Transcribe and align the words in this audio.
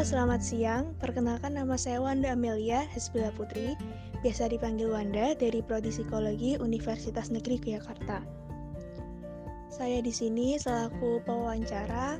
Selamat 0.00 0.40
siang. 0.40 0.96
Perkenalkan 0.96 1.60
nama 1.60 1.76
saya 1.76 2.00
Wanda 2.00 2.32
Amelia 2.32 2.88
Hesbila 2.88 3.36
Putri, 3.36 3.76
biasa 4.24 4.48
dipanggil 4.48 4.88
Wanda 4.88 5.36
dari 5.36 5.60
Prodi 5.60 5.92
Psikologi 5.92 6.56
Universitas 6.56 7.28
Negeri 7.28 7.60
Yogyakarta. 7.60 8.24
Saya 9.68 10.00
di 10.00 10.08
sini 10.08 10.56
selaku 10.56 11.20
pewawancara 11.28 12.16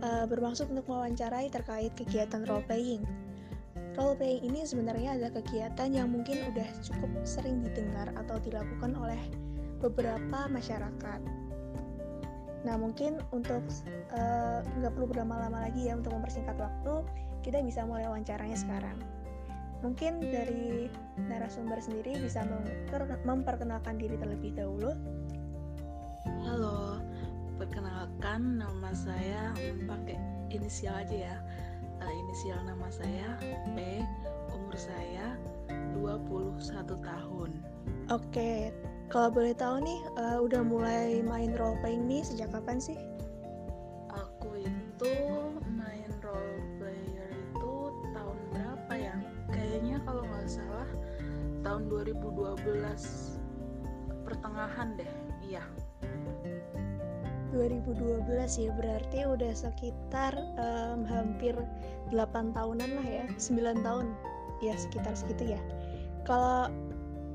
uh, 0.00 0.24
bermaksud 0.24 0.72
untuk 0.72 0.88
mewawancarai 0.88 1.52
terkait 1.52 1.92
kegiatan 2.00 2.48
role 2.48 2.64
playing. 2.64 3.04
Role 4.00 4.16
playing 4.16 4.48
ini 4.48 4.64
sebenarnya 4.64 5.20
adalah 5.20 5.36
kegiatan 5.44 5.92
yang 5.92 6.08
mungkin 6.08 6.48
udah 6.48 6.68
cukup 6.80 7.12
sering 7.28 7.60
didengar 7.60 8.08
atau 8.16 8.40
dilakukan 8.40 8.96
oleh 8.96 9.20
beberapa 9.84 10.48
masyarakat 10.48 11.20
Nah 12.66 12.74
mungkin 12.74 13.22
untuk 13.30 13.62
eh, 14.14 14.58
nggak 14.62 14.92
uh, 14.92 14.94
perlu 14.94 15.06
berlama-lama 15.06 15.68
lagi 15.68 15.86
ya 15.86 15.94
untuk 15.94 16.14
mempersingkat 16.14 16.58
waktu, 16.58 17.06
kita 17.46 17.62
bisa 17.62 17.86
mulai 17.86 18.06
wawancaranya 18.10 18.58
sekarang. 18.58 18.98
Mungkin 19.78 20.18
dari 20.18 20.90
narasumber 21.30 21.78
sendiri 21.78 22.18
bisa 22.18 22.42
memperkenalkan 23.22 23.94
diri 23.94 24.18
terlebih 24.18 24.58
dahulu. 24.58 24.90
Halo, 26.42 26.98
perkenalkan 27.62 28.58
nama 28.58 28.90
saya 28.90 29.54
pakai 29.86 30.18
inisial 30.50 30.98
aja 30.98 31.30
ya. 31.30 31.36
Uh, 31.98 32.14
inisial 32.26 32.58
nama 32.66 32.90
saya 32.90 33.38
P, 33.74 34.02
umur 34.50 34.74
saya 34.74 35.34
21 35.94 36.58
tahun. 37.06 37.50
Oke, 38.08 38.74
kalau 39.08 39.32
boleh 39.32 39.56
tahu 39.56 39.80
nih, 39.80 40.00
uh, 40.20 40.38
udah 40.44 40.60
mulai 40.60 41.24
main 41.24 41.56
role 41.56 41.80
playing 41.80 42.04
nih 42.04 42.20
sejak 42.20 42.52
kapan 42.52 42.76
sih? 42.76 43.00
Aku 44.12 44.52
itu 44.60 45.14
main 45.64 46.12
role 46.20 46.60
player 46.76 47.32
itu 47.32 47.72
tahun 48.12 48.38
berapa 48.52 48.92
ya? 48.92 49.16
Kayaknya 49.48 49.96
kalau 50.04 50.28
nggak 50.28 50.48
salah 50.48 50.88
tahun 51.64 51.88
2012 51.88 53.40
pertengahan 54.28 54.92
deh, 55.00 55.12
iya. 55.40 55.64
2012 57.48 58.28
ya 58.60 58.70
berarti 58.76 59.24
udah 59.24 59.52
sekitar 59.56 60.36
um, 60.60 61.00
hampir 61.08 61.56
8 62.12 62.52
tahunan 62.52 62.90
lah 63.00 63.06
ya 63.08 63.24
9 63.40 63.80
tahun 63.80 64.12
ya 64.60 64.76
sekitar 64.76 65.16
segitu 65.16 65.56
ya 65.56 65.60
kalau 66.28 66.68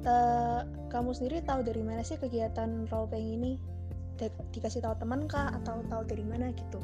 uh, 0.05 0.61
kamu 0.91 1.11
sendiri 1.15 1.43
tahu 1.43 1.65
dari 1.65 1.81
mana 1.81 2.05
sih 2.05 2.19
kegiatan 2.19 2.87
role 2.91 3.09
playing 3.09 3.39
ini? 3.41 3.53
dikasih 4.53 4.85
tahu 4.85 4.95
teman 5.01 5.25
kah 5.27 5.51
atau 5.51 5.83
tahu 5.89 6.05
dari 6.07 6.23
mana 6.23 6.53
gitu? 6.53 6.79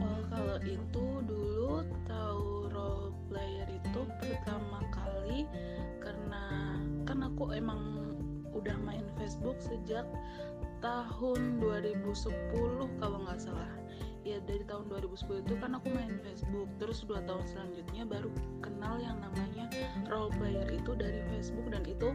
Oh, 0.00 0.20
kalau 0.32 0.58
itu 0.64 1.04
dulu 1.28 1.86
tahu 2.08 2.72
role 2.72 3.12
player 3.30 3.68
itu 3.68 4.00
pertama 4.18 4.80
kali 4.90 5.46
karena 6.02 6.80
kan 7.04 7.18
aku 7.30 7.54
emang 7.54 8.10
udah 8.54 8.74
main 8.82 9.04
Facebook 9.20 9.58
sejak 9.60 10.08
tahun 10.82 11.62
2010 11.62 12.32
kalau 13.00 13.18
nggak 13.24 13.40
salah 13.40 13.72
ya 14.24 14.40
dari 14.48 14.64
tahun 14.64 14.88
2010 14.88 15.44
itu 15.44 15.54
kan 15.60 15.76
aku 15.76 15.92
main 15.92 16.16
Facebook. 16.24 16.68
Terus 16.80 17.04
dua 17.04 17.20
tahun 17.28 17.44
selanjutnya 17.44 18.08
baru 18.08 18.32
kenal 18.64 18.96
yang 18.98 19.20
namanya 19.20 19.68
role 20.08 20.32
player 20.40 20.66
itu 20.72 20.96
dari 20.96 21.20
Facebook. 21.28 21.68
Dan 21.68 21.84
itu 21.84 22.08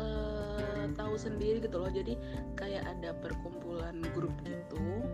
uh, 0.00 0.88
tahu 0.96 1.14
sendiri 1.20 1.60
gitu 1.60 1.76
loh. 1.76 1.92
Jadi 1.92 2.16
kayak 2.56 2.88
ada 2.88 3.12
perkumpulan 3.20 4.00
grup 4.16 4.32
gitu. 4.48 5.04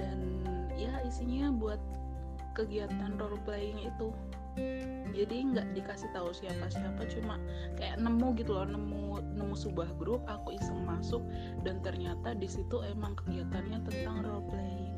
Dan 0.00 0.40
ya 0.74 1.04
isinya 1.04 1.52
buat 1.52 1.78
kegiatan 2.56 3.20
role 3.20 3.38
playing 3.44 3.92
itu. 3.92 4.08
Jadi 5.14 5.36
nggak 5.52 5.76
dikasih 5.76 6.10
tahu 6.16 6.32
siapa 6.34 6.66
siapa 6.72 7.06
cuma 7.06 7.38
kayak 7.78 8.02
nemu 8.02 8.34
gitu 8.34 8.56
loh 8.56 8.66
nemu 8.66 9.22
nemu 9.38 9.54
sebuah 9.54 9.94
grup 9.96 10.26
aku 10.26 10.58
iseng 10.58 10.82
masuk 10.84 11.22
dan 11.62 11.78
ternyata 11.86 12.34
di 12.34 12.50
situ 12.50 12.82
emang 12.82 13.14
kegiatannya 13.14 13.78
tentang 13.86 14.26
role 14.26 14.44
playing 14.50 14.89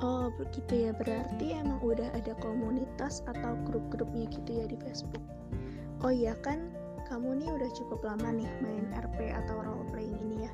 Oh 0.00 0.32
begitu 0.40 0.88
ya 0.88 0.96
berarti 0.96 1.60
emang 1.60 1.76
udah 1.84 2.08
ada 2.16 2.32
komunitas 2.40 3.20
atau 3.28 3.52
grup-grupnya 3.68 4.32
gitu 4.32 4.64
ya 4.64 4.64
di 4.64 4.80
Facebook. 4.80 5.20
Oh 6.00 6.08
iya 6.08 6.32
kan 6.40 6.72
kamu 7.12 7.44
nih 7.44 7.48
udah 7.52 7.70
cukup 7.76 8.00
lama 8.06 8.32
nih 8.32 8.48
main 8.64 8.88
RP 8.96 9.28
atau 9.28 9.60
role 9.60 9.84
playing 9.92 10.16
ini 10.24 10.48
ya. 10.48 10.52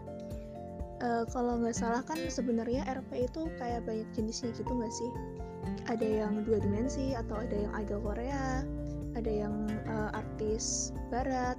Uh, 0.96 1.22
kalau 1.30 1.60
nggak 1.60 1.76
salah 1.76 2.02
kan 2.02 2.18
sebenarnya 2.26 2.82
RP 2.90 3.30
itu 3.30 3.46
kayak 3.60 3.86
banyak 3.86 4.08
jenisnya 4.18 4.50
gitu 4.56 4.72
nggak 4.72 4.90
sih? 4.90 5.10
Ada 5.86 6.26
yang 6.26 6.42
dua 6.42 6.58
dimensi 6.58 7.14
atau 7.14 7.38
ada 7.38 7.54
yang 7.54 7.72
idol 7.78 8.02
Korea, 8.02 8.66
ada 9.14 9.30
yang 9.30 9.70
uh, 9.86 10.10
artis 10.10 10.90
Barat, 11.12 11.54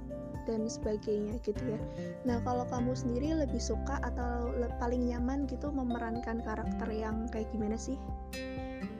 dan 0.48 0.64
sebagainya 0.64 1.36
gitu 1.44 1.60
ya. 1.60 1.80
Nah, 2.24 2.40
kalau 2.40 2.64
kamu 2.72 2.96
sendiri 2.96 3.36
lebih 3.36 3.60
suka 3.60 4.00
atau 4.00 4.48
le 4.56 4.72
paling 4.80 5.12
nyaman 5.12 5.44
gitu 5.44 5.68
memerankan 5.68 6.40
karakter 6.40 6.88
yang 6.88 7.28
kayak 7.28 7.52
gimana 7.52 7.76
sih? 7.76 8.00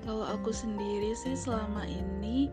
Kalau 0.04 0.28
aku 0.28 0.52
sendiri 0.52 1.16
sih 1.16 1.32
selama 1.32 1.88
ini 1.88 2.52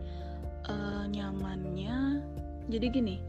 uh, 0.72 1.04
nyamannya 1.12 2.24
jadi 2.72 2.86
gini, 2.90 3.22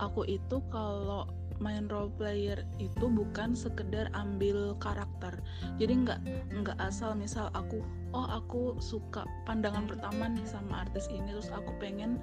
aku 0.00 0.24
itu 0.24 0.64
kalau 0.72 1.28
main 1.60 1.86
role 1.92 2.08
player 2.16 2.64
itu 2.80 3.06
bukan 3.06 3.52
sekedar 3.52 4.08
ambil 4.16 4.72
karakter. 4.80 5.36
Jadi 5.76 6.08
nggak 6.08 6.20
nggak 6.64 6.78
asal 6.80 7.12
misal 7.12 7.52
aku 7.52 7.84
oh 8.16 8.26
aku 8.26 8.80
suka 8.80 9.28
pandangan 9.44 9.84
pertama 9.84 10.26
nih 10.32 10.42
sama 10.48 10.88
artis 10.88 11.06
ini 11.12 11.30
terus 11.30 11.52
aku 11.52 11.70
pengen 11.78 12.18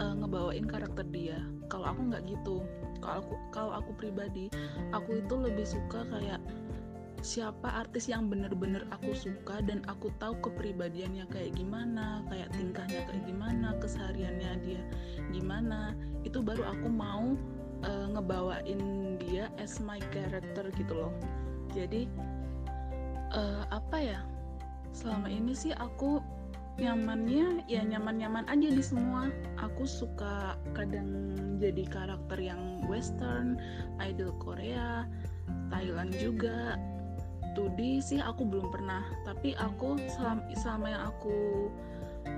uh, 0.00 0.16
ngebawain 0.16 0.64
karakter 0.64 1.04
dia. 1.12 1.38
Kalau 1.68 1.92
aku 1.92 2.00
nggak 2.08 2.24
gitu. 2.26 2.64
Kalau 3.04 3.22
aku 3.22 3.34
kalau 3.52 3.72
aku 3.76 3.90
pribadi 3.94 4.48
aku 4.90 5.20
itu 5.20 5.34
lebih 5.36 5.68
suka 5.68 6.08
kayak 6.08 6.40
siapa 7.20 7.68
artis 7.82 8.06
yang 8.06 8.30
bener-bener 8.30 8.86
aku 8.94 9.10
suka 9.14 9.58
dan 9.64 9.82
aku 9.90 10.10
tahu 10.22 10.38
kepribadiannya 10.38 11.26
kayak 11.30 11.54
gimana, 11.58 12.22
kayak 12.30 12.50
tingkahnya 12.54 13.02
kayak 13.10 13.24
gimana, 13.26 13.74
kesehariannya 13.82 14.52
dia 14.62 14.82
gimana, 15.34 15.98
itu 16.22 16.38
baru 16.38 16.62
aku 16.66 16.88
mau 16.88 17.34
uh, 17.82 18.06
ngebawain 18.14 18.80
dia 19.18 19.50
as 19.58 19.82
my 19.82 19.98
character 20.14 20.70
gitu 20.78 20.92
loh. 20.94 21.12
Jadi 21.74 22.06
uh, 23.34 23.66
apa 23.74 23.98
ya 23.98 24.20
selama 24.94 25.28
ini 25.28 25.52
sih 25.52 25.74
aku 25.76 26.22
nyamannya 26.78 27.66
ya 27.66 27.82
nyaman-nyaman 27.82 28.46
aja 28.46 28.68
di 28.70 28.82
semua. 28.82 29.26
Aku 29.58 29.82
suka 29.84 30.54
kadang 30.78 31.34
jadi 31.58 31.82
karakter 31.90 32.38
yang 32.38 32.86
western 32.86 33.58
idol 33.98 34.30
Korea 34.38 35.02
Thailand 35.68 36.14
juga 36.16 36.78
2D 37.56 38.00
sih 38.04 38.20
aku 38.20 38.44
belum 38.44 38.68
pernah 38.72 39.04
tapi 39.24 39.56
aku 39.56 39.96
selama, 40.10 40.42
selama 40.56 40.86
yang 40.88 41.02
aku 41.08 41.36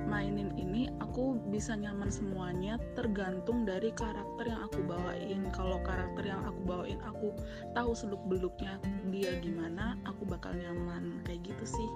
mainin 0.06 0.50
ini 0.58 0.90
aku 1.02 1.38
bisa 1.50 1.74
nyaman 1.74 2.10
semuanya 2.10 2.78
tergantung 2.94 3.66
dari 3.66 3.90
karakter 3.94 4.46
yang 4.46 4.62
aku 4.66 4.80
bawain. 4.86 5.40
Kalau 5.50 5.78
karakter 5.82 6.24
yang 6.30 6.42
aku 6.46 6.60
bawain 6.66 7.00
aku 7.02 7.34
tahu 7.74 7.90
seluk 7.94 8.22
beluknya 8.30 8.78
dia 9.10 9.34
gimana 9.42 9.98
aku 10.06 10.26
bakal 10.26 10.54
nyaman. 10.54 11.20
Kayak 11.26 11.52
gitu 11.54 11.78
sih. 11.78 11.88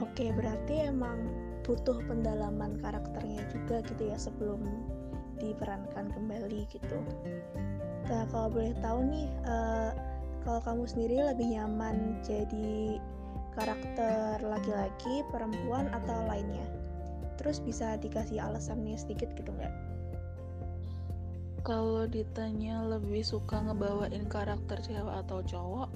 Oke 0.00 0.32
berarti 0.34 0.92
emang 0.92 1.30
butuh 1.62 2.02
pendalaman 2.10 2.76
karakternya 2.82 3.46
juga 3.54 3.80
gitu 3.86 4.02
ya 4.10 4.18
sebelum 4.18 4.60
diperankan 5.38 6.10
kembali 6.10 6.66
gitu. 6.70 6.98
Nah 8.10 8.26
kalau 8.30 8.50
boleh 8.50 8.74
tahu 8.82 8.98
nih 9.08 9.28
uh, 9.46 9.94
kalau 10.42 10.60
kamu 10.62 10.84
sendiri 10.86 11.16
lebih 11.22 11.54
nyaman 11.54 12.18
jadi 12.26 12.98
karakter 13.54 14.40
laki-laki, 14.42 15.22
perempuan, 15.28 15.92
atau 15.92 16.24
lainnya. 16.26 16.64
Terus 17.36 17.60
bisa 17.60 17.96
dikasih 18.00 18.40
alasannya 18.40 18.96
sedikit 18.96 19.32
gitu 19.36 19.52
nggak? 19.52 19.72
Kalau 21.62 22.10
ditanya 22.10 22.82
lebih 22.82 23.22
suka 23.22 23.62
ngebawain 23.62 24.26
karakter 24.26 24.82
cewek 24.82 25.14
atau 25.26 25.46
cowok, 25.46 25.94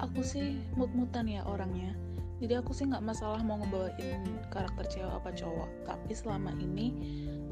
aku 0.00 0.24
sih 0.24 0.56
mut-mutan 0.72 1.28
ya 1.28 1.44
orangnya. 1.44 1.92
Jadi 2.40 2.52
aku 2.56 2.72
sih 2.72 2.88
nggak 2.88 3.04
masalah 3.04 3.44
mau 3.44 3.60
ngebawain 3.60 4.24
karakter 4.48 4.88
cewek 4.88 5.12
apa 5.12 5.30
cowok. 5.36 5.68
Tapi 5.84 6.12
selama 6.16 6.52
ini 6.56 6.96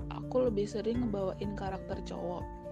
aku 0.09 0.49
lebih 0.49 0.65
sering 0.65 1.05
ngebawain 1.05 1.53
karakter 1.53 2.01
cowok. 2.09 2.64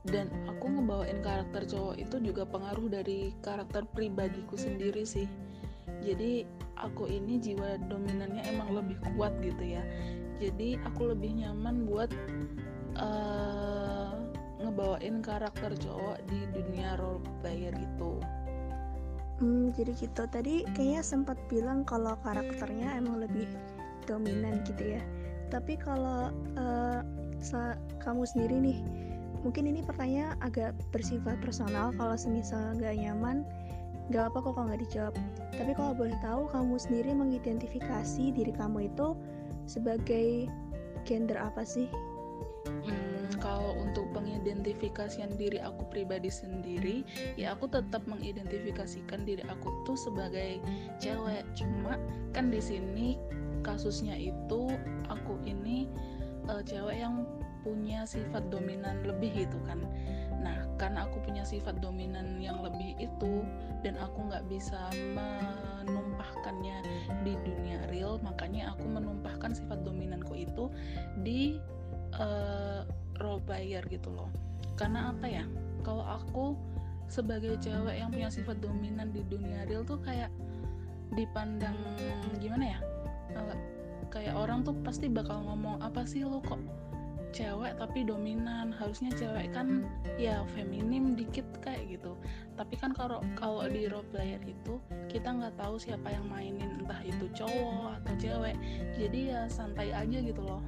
Dan 0.00 0.32
aku 0.48 0.64
ngebawain 0.80 1.20
karakter 1.20 1.68
cowok 1.68 2.00
itu 2.00 2.16
juga 2.24 2.48
pengaruh 2.48 2.88
dari 2.88 3.36
karakter 3.44 3.84
pribadiku 3.92 4.56
sendiri 4.56 5.04
sih 5.04 5.28
jadi 6.00 6.48
aku 6.80 7.10
ini 7.10 7.36
jiwa 7.42 7.76
dominannya 7.90 8.42
emang 8.48 8.72
lebih 8.72 8.96
kuat 9.14 9.34
gitu 9.44 9.60
ya 9.60 9.82
jadi 10.40 10.80
aku 10.88 11.12
lebih 11.12 11.44
nyaman 11.44 11.84
buat 11.84 12.08
uh, 12.96 14.16
ngebawain 14.60 15.20
karakter 15.20 15.76
cowok 15.76 16.20
di 16.28 16.38
dunia 16.52 16.96
role 16.96 17.20
player 17.44 17.72
gitu 17.76 18.20
Hmm, 19.40 19.72
jadi 19.72 19.96
gitu. 19.96 20.28
Tadi 20.28 20.68
kayaknya 20.76 21.00
sempat 21.00 21.40
bilang 21.48 21.80
kalau 21.88 22.12
karakternya 22.20 22.92
emang 23.00 23.24
lebih 23.24 23.48
dominan 24.04 24.60
gitu 24.68 25.00
ya. 25.00 25.02
Tapi 25.48 25.80
kalau 25.80 26.28
uh, 26.60 27.00
kamu 28.04 28.28
sendiri 28.28 28.60
nih, 28.60 28.78
mungkin 29.42 29.68
ini 29.68 29.80
pertanyaan 29.84 30.36
agak 30.44 30.76
bersifat 30.92 31.40
personal. 31.40 31.92
Kalau 31.96 32.16
semisal 32.16 32.76
nggak 32.76 32.96
nyaman, 33.00 33.44
nggak 34.12 34.32
apa 34.32 34.38
kok 34.42 34.52
kalau 34.58 34.66
nggak 34.68 34.82
dijawab. 34.88 35.14
Tapi 35.54 35.72
kalau 35.76 35.92
boleh 35.94 36.16
tahu, 36.20 36.50
kamu 36.50 36.74
sendiri 36.76 37.10
mengidentifikasi 37.14 38.24
diri 38.34 38.52
kamu 38.52 38.90
itu 38.90 39.16
sebagai 39.64 40.50
gender 41.06 41.38
apa 41.38 41.62
sih? 41.62 41.88
Hmm, 42.68 43.24
kalau 43.40 43.72
untuk 43.80 44.12
pengidentifikasian 44.12 45.32
diri 45.40 45.56
aku 45.64 45.88
pribadi 45.88 46.28
sendiri, 46.28 47.06
ya 47.40 47.56
aku 47.56 47.72
tetap 47.72 48.04
mengidentifikasikan 48.04 49.24
diri 49.24 49.40
aku 49.48 49.72
tuh 49.88 49.96
sebagai 49.96 50.60
cewek. 51.00 51.44
Cuma 51.56 51.96
kan 52.36 52.52
di 52.52 52.60
sini 52.60 53.16
kasusnya 53.64 54.16
itu 54.16 54.68
aku 55.08 55.40
ini 55.48 55.88
uh, 56.48 56.60
cewek 56.64 57.00
yang 57.00 57.24
punya 57.60 58.04
sifat 58.08 58.48
dominan 58.48 59.04
lebih 59.04 59.46
gitu 59.46 59.58
kan. 59.68 59.80
Nah 60.40 60.64
karena 60.80 61.04
aku 61.04 61.20
punya 61.20 61.44
sifat 61.44 61.78
dominan 61.84 62.40
yang 62.40 62.64
lebih 62.64 62.96
itu 62.96 63.44
dan 63.84 64.00
aku 64.00 64.28
nggak 64.32 64.44
bisa 64.48 64.88
menumpahkannya 65.16 66.80
di 67.24 67.36
dunia 67.44 67.84
real 67.92 68.16
makanya 68.24 68.72
aku 68.72 68.88
menumpahkan 68.88 69.52
sifat 69.52 69.84
dominanku 69.84 70.32
itu 70.36 70.72
di 71.20 71.60
uh, 72.16 72.82
role 73.20 73.42
player 73.44 73.84
gitu 73.92 74.08
loh. 74.10 74.32
Karena 74.74 75.12
apa 75.12 75.28
ya? 75.28 75.44
Kalau 75.84 76.04
aku 76.04 76.56
sebagai 77.10 77.58
cewek 77.58 78.00
yang 78.00 78.08
punya 78.08 78.30
sifat 78.32 78.62
dominan 78.62 79.12
di 79.12 79.20
dunia 79.28 79.66
real 79.68 79.84
tuh 79.84 80.00
kayak 80.00 80.32
dipandang 81.12 81.76
gimana 82.40 82.76
ya? 82.76 82.80
Uh, 83.36 83.56
kayak 84.10 84.34
orang 84.34 84.66
tuh 84.66 84.74
pasti 84.82 85.06
bakal 85.06 85.38
ngomong 85.46 85.78
apa 85.80 86.02
sih 86.02 86.26
lo 86.26 86.42
kok 86.42 86.58
cewek 87.30 87.78
tapi 87.78 88.02
dominan 88.02 88.74
harusnya 88.74 89.10
cewek 89.14 89.50
kan 89.54 89.86
ya 90.18 90.42
feminim 90.54 91.14
dikit 91.14 91.46
kayak 91.62 91.98
gitu. 91.98 92.18
Tapi 92.58 92.74
kan 92.76 92.92
kalau 92.92 93.22
kalau 93.38 93.64
di 93.66 93.86
role 93.86 94.06
player 94.10 94.42
itu 94.44 94.78
kita 95.06 95.30
nggak 95.30 95.54
tahu 95.58 95.78
siapa 95.78 96.10
yang 96.10 96.26
mainin 96.28 96.82
entah 96.82 97.00
itu 97.06 97.26
cowok 97.32 98.02
atau 98.02 98.14
cewek. 98.18 98.56
Jadi 98.98 99.34
ya 99.34 99.46
santai 99.46 99.94
aja 99.94 100.18
gitu 100.18 100.42
loh. 100.42 100.62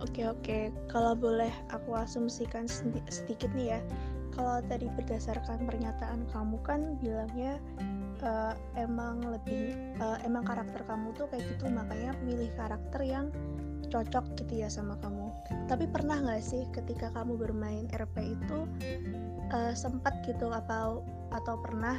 Oke 0.00 0.24
oke. 0.24 0.72
Kalau 0.88 1.12
boleh 1.12 1.52
aku 1.72 1.96
asumsikan 1.96 2.64
sedikit 3.08 3.52
nih 3.52 3.76
ya. 3.76 3.80
Kalau 4.32 4.62
tadi 4.64 4.86
berdasarkan 4.94 5.66
pernyataan 5.68 6.24
kamu 6.30 6.56
kan 6.64 6.96
bilangnya 7.02 7.58
uh, 8.24 8.54
emang 8.78 9.20
lebih 9.26 9.76
uh, 10.00 10.16
emang 10.24 10.46
karakter 10.46 10.80
kamu 10.88 11.12
tuh 11.18 11.28
kayak 11.28 11.44
gitu. 11.44 11.68
Makanya 11.68 12.16
pilih 12.24 12.48
karakter 12.56 13.02
yang 13.04 13.28
cocok 13.90 14.24
gitu 14.38 14.62
ya 14.64 14.68
sama 14.70 14.96
kamu. 15.02 15.28
Tapi 15.66 15.84
pernah 15.90 16.16
nggak 16.22 16.42
sih 16.42 16.62
ketika 16.70 17.10
kamu 17.12 17.36
bermain 17.36 17.90
RP 17.90 18.38
itu 18.38 18.58
uh, 19.50 19.74
sempat 19.74 20.22
gitu 20.24 20.48
atau 20.48 21.02
atau 21.34 21.54
pernah 21.62 21.98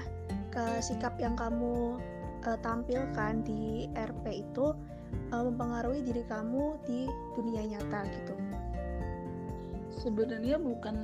ke 0.52 0.84
sikap 0.84 1.16
yang 1.20 1.36
kamu 1.36 2.00
uh, 2.48 2.58
tampilkan 2.64 3.44
di 3.44 3.88
RP 3.96 4.48
itu 4.48 4.76
uh, 5.36 5.44
mempengaruhi 5.44 6.02
diri 6.04 6.24
kamu 6.28 6.80
di 6.88 7.08
dunia 7.36 7.78
nyata 7.78 8.08
gitu? 8.08 8.36
Sebenarnya 10.02 10.58
bukan 10.58 10.98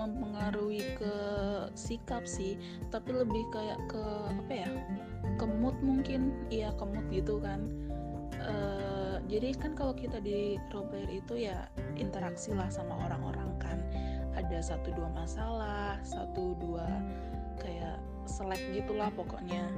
mempengaruhi 0.00 0.96
ke 0.96 1.14
sikap 1.76 2.24
sih 2.24 2.56
tapi 2.88 3.12
lebih 3.12 3.44
kayak 3.52 3.78
ke 3.92 4.04
apa 4.32 4.52
ya 4.52 4.70
ke 5.36 5.44
mood 5.60 5.76
mungkin. 5.84 6.32
Iya 6.48 6.72
ke 6.74 6.84
mood 6.88 7.06
gitu 7.12 7.38
kan. 7.38 7.68
Uh, 8.40 8.89
jadi 9.30 9.54
kan 9.54 9.78
kalau 9.78 9.94
kita 9.94 10.18
di 10.18 10.58
roleplayer 10.74 11.22
itu 11.22 11.46
ya 11.46 11.70
interaksi 11.94 12.50
lah 12.50 12.66
sama 12.66 12.98
orang-orang 13.06 13.54
kan. 13.62 13.78
Ada 14.34 14.74
satu 14.74 14.90
dua 14.90 15.06
masalah 15.14 16.02
satu 16.02 16.58
dua 16.58 16.86
kayak 17.62 18.02
selek 18.26 18.58
gitulah 18.74 19.06
pokoknya. 19.14 19.70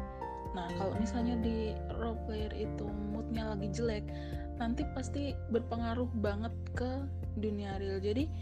Nah 0.56 0.72
kalau 0.81 0.96
misalnya 0.96 1.37
di 1.44 1.76
roleplayer 2.00 2.52
itu 2.56 2.88
moodnya 3.12 3.52
lagi 3.52 3.69
jelek 3.69 4.08
nanti 4.56 4.88
pasti 4.96 5.37
berpengaruh 5.52 6.08
banget 6.25 6.52
ke 6.72 7.04
dunia 7.37 7.76
real. 7.76 8.00
Jadi 8.00 8.32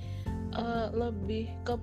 uh, 0.54 0.94
lebih 0.94 1.50
ke 1.66 1.74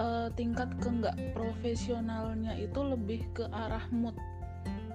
uh, 0.00 0.32
tingkat 0.32 0.72
ke 0.80 0.88
nggak 0.88 1.16
profesionalnya 1.36 2.56
itu 2.56 2.80
lebih 2.80 3.20
ke 3.36 3.44
arah 3.52 3.84
mood 3.92 4.16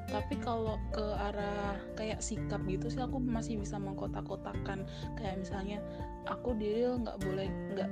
tapi 0.08 0.40
kalau 0.40 0.80
ke 0.96 1.04
arah 1.04 1.76
kayak 2.00 2.24
sikap 2.24 2.64
gitu 2.64 2.88
sih 2.88 3.04
aku 3.04 3.20
masih 3.20 3.60
bisa 3.60 3.76
mengkotak-kotakan. 3.76 4.88
Kayak 5.20 5.36
misalnya 5.44 5.80
aku 6.32 6.56
di 6.56 6.80
real 6.80 7.04
nggak 7.04 7.20
boleh 7.20 7.48
nggak 7.76 7.90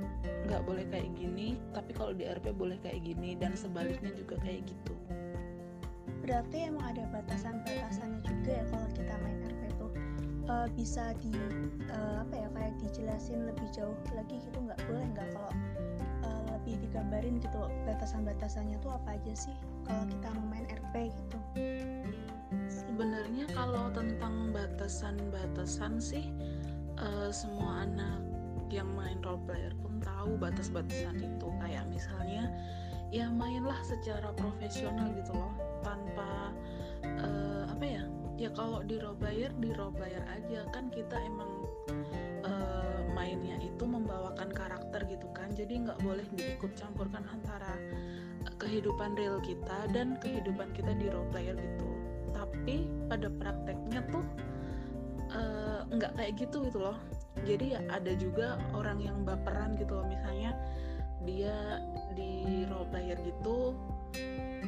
nggak 0.48 0.62
boleh 0.64 0.84
kayak 0.88 1.12
gini 1.12 1.60
tapi 1.76 1.92
kalau 1.92 2.16
di 2.16 2.24
RP 2.24 2.56
boleh 2.56 2.80
kayak 2.80 3.04
gini 3.04 3.36
dan 3.36 3.52
sebaliknya 3.52 4.16
juga 4.16 4.40
kayak 4.40 4.64
gitu. 4.64 4.94
Berarti 6.24 6.72
emang 6.72 6.96
ada 6.96 7.04
batasan-batasannya 7.12 8.20
juga 8.24 8.50
ya 8.50 8.64
kalau 8.72 8.88
kita 8.96 9.14
main 9.20 9.38
RP 9.44 9.62
tuh. 9.76 9.92
Uh, 10.46 10.70
bisa 10.78 11.10
di 11.18 11.34
uh, 11.90 12.22
apa 12.22 12.34
ya 12.38 12.48
kayak 12.54 12.74
dijelasin 12.78 13.50
lebih 13.50 13.66
jauh 13.74 13.98
lagi 14.14 14.38
gitu 14.38 14.58
nggak 14.62 14.78
boleh 14.86 15.02
nggak 15.10 15.26
kalau 15.34 15.50
uh, 16.22 16.42
lebih 16.54 16.78
digambarin 16.86 17.42
gitu 17.42 17.66
batasan-batasannya 17.82 18.78
tuh 18.78 18.94
apa 18.94 19.18
aja 19.18 19.34
sih 19.34 19.56
kalau 19.82 20.06
kita 20.06 20.30
main 20.46 20.62
RP 20.70 21.10
gitu 21.10 21.38
sebenarnya 22.96 23.44
kalau 23.52 23.92
tentang 23.92 24.56
batasan-batasan 24.56 26.00
sih 26.00 26.32
uh, 26.96 27.28
semua 27.28 27.84
anak 27.84 28.24
yang 28.72 28.88
main 28.96 29.20
role 29.20 29.36
player 29.44 29.68
pun 29.84 30.00
tahu 30.00 30.40
batas-batasan 30.40 31.20
itu. 31.20 31.44
Kayak 31.60 31.92
misalnya 31.92 32.48
ya 33.12 33.28
mainlah 33.28 33.76
secara 33.84 34.32
profesional 34.32 35.12
gitu 35.12 35.36
loh 35.36 35.52
tanpa 35.84 36.56
uh, 37.20 37.68
apa 37.68 37.84
ya 37.84 38.02
ya 38.40 38.48
kalau 38.56 38.80
di 38.80 38.96
role 38.96 39.20
player 39.20 39.52
di 39.60 39.76
role 39.76 39.92
player 39.92 40.24
aja. 40.32 40.64
Kan 40.72 40.88
kita 40.88 41.20
emang 41.20 41.52
uh, 42.48 43.04
mainnya 43.12 43.60
itu 43.60 43.84
membawakan 43.84 44.48
karakter 44.56 45.04
gitu 45.04 45.28
kan. 45.36 45.52
Jadi 45.52 45.84
nggak 45.84 46.00
boleh 46.00 46.24
diikut 46.32 46.72
campurkan 46.72 47.28
antara 47.28 47.76
kehidupan 48.56 49.20
real 49.20 49.36
kita 49.44 49.84
dan 49.92 50.16
kehidupan 50.16 50.72
kita 50.72 50.96
di 50.96 51.12
role 51.12 51.28
player 51.28 51.52
gitu 51.60 51.95
tapi 52.36 52.84
pada 53.08 53.32
prakteknya 53.32 54.04
tuh 54.12 54.24
uh, 55.32 55.80
nggak 55.88 56.12
kayak 56.20 56.32
gitu 56.36 56.68
gitu 56.68 56.78
loh. 56.84 56.98
Jadi 57.48 57.72
ya 57.72 57.80
ada 57.88 58.12
juga 58.16 58.60
orang 58.76 59.00
yang 59.00 59.24
baperan 59.24 59.80
gitu 59.80 59.96
loh. 59.96 60.06
Misalnya 60.06 60.52
dia 61.24 61.80
di 62.12 62.62
role 62.68 62.86
player 62.92 63.18
gitu 63.24 63.72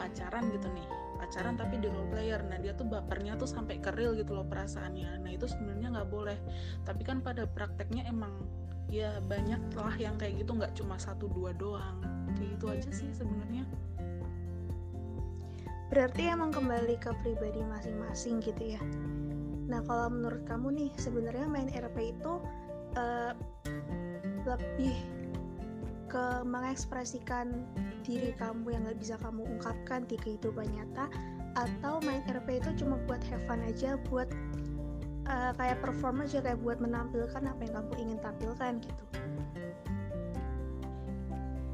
pacaran 0.01 0.49
gitu 0.55 0.69
nih. 0.73 0.87
Pacaran 1.19 1.55
tapi 1.61 1.77
di 1.83 1.89
role 1.91 2.09
player. 2.09 2.41
Nah 2.47 2.57
dia 2.57 2.73
tuh 2.73 2.89
bapernya 2.89 3.37
tuh 3.37 3.51
sampai 3.51 3.83
ke 3.83 3.93
real 3.93 4.17
gitu 4.17 4.33
loh 4.33 4.47
perasaannya. 4.49 5.21
Nah 5.21 5.31
itu 5.31 5.45
sebenarnya 5.45 5.93
nggak 5.93 6.09
boleh. 6.09 6.39
Tapi 6.89 7.03
kan 7.05 7.21
pada 7.21 7.45
prakteknya 7.45 8.09
emang 8.09 8.33
ya 8.89 9.21
banyak 9.21 9.61
lah 9.77 9.97
yang 10.01 10.17
kayak 10.17 10.41
gitu. 10.41 10.57
Nggak 10.57 10.73
cuma 10.79 10.97
satu 10.97 11.29
dua 11.29 11.53
doang. 11.53 12.01
Kayak 12.39 12.49
gitu 12.57 12.67
aja 12.71 12.91
sih 12.95 13.11
sebenarnya 13.11 13.67
berarti 15.89 16.29
emang 16.29 16.53
kembali 16.53 17.01
ke 17.01 17.11
pribadi 17.25 17.65
masing-masing 17.65 18.41
gitu 18.45 18.77
ya? 18.77 18.83
Nah 19.69 19.85
kalau 19.85 20.09
menurut 20.09 20.43
kamu 20.49 20.69
nih 20.77 20.91
sebenarnya 20.97 21.47
main 21.49 21.69
RP 21.69 22.17
itu 22.17 22.41
uh, 22.97 23.33
lebih 24.49 24.97
ke 26.09 26.25
mengekspresikan 26.41 27.69
diri 28.01 28.33
kamu 28.41 28.73
yang 28.73 28.89
gak 28.89 28.97
bisa 28.97 29.15
kamu 29.21 29.45
ungkapkan 29.45 30.09
di 30.09 30.17
kehidupan 30.17 30.65
nyata 30.73 31.13
atau 31.53 32.01
main 32.01 32.25
RP 32.25 32.65
itu 32.65 32.85
cuma 32.85 32.97
buat 33.05 33.21
have 33.29 33.45
fun 33.45 33.61
aja 33.61 34.01
buat 34.09 34.29
uh, 35.29 35.53
kayak 35.61 35.85
perform 35.85 36.25
aja 36.25 36.41
kayak 36.41 36.61
buat 36.65 36.81
menampilkan 36.81 37.45
apa 37.45 37.61
yang 37.61 37.75
kamu 37.77 37.93
ingin 38.01 38.19
tampilkan 38.25 38.73
gitu 38.81 39.05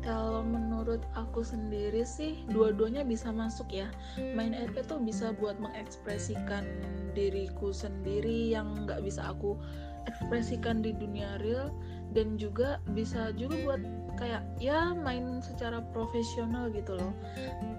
kalau 0.04 0.44
menurut 0.44 1.00
aku 1.16 1.40
sendiri 1.40 2.04
sih 2.04 2.44
dua-duanya 2.52 3.02
bisa 3.02 3.32
masuk 3.32 3.72
ya. 3.72 3.88
Main 4.36 4.52
RP 4.52 4.84
tuh 4.84 5.00
bisa 5.00 5.32
buat 5.32 5.56
mengekspresikan 5.56 6.68
diriku 7.16 7.72
sendiri 7.72 8.52
yang 8.52 8.84
nggak 8.84 9.00
bisa 9.00 9.32
aku 9.32 9.56
ekspresikan 10.04 10.84
di 10.84 10.92
dunia 10.92 11.40
real. 11.40 11.72
Dan 12.12 12.36
juga 12.38 12.78
bisa 12.94 13.32
juga 13.34 13.58
buat 13.64 13.80
kayak 14.20 14.44
ya 14.62 14.94
main 14.94 15.40
secara 15.40 15.80
profesional 15.90 16.70
gitu 16.70 16.94
loh. 16.94 17.12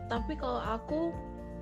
Tapi 0.10 0.36
kalau 0.36 0.60
aku 0.60 1.14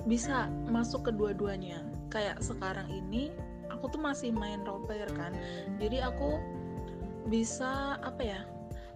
bisa 0.07 0.47
masuk 0.67 1.11
kedua-duanya 1.11 1.83
kayak 2.11 2.39
sekarang 2.43 2.87
ini 2.91 3.31
aku 3.71 3.91
tuh 3.91 4.01
masih 4.01 4.31
main 4.31 4.63
role 4.63 4.81
player 4.87 5.11
kan. 5.13 5.35
Jadi 5.77 5.99
aku 5.99 6.39
bisa 7.27 7.99
apa 8.03 8.19
ya 8.23 8.41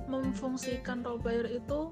memfungsikan 0.07 1.03
role 1.03 1.19
player 1.19 1.47
itu 1.47 1.91